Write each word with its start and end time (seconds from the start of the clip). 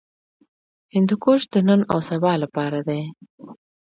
هندوکش 0.95 1.41
د 1.53 1.55
نن 1.67 1.81
او 1.91 1.99
سبا 2.09 2.31
لپاره 2.43 2.79
دی. 2.87 3.01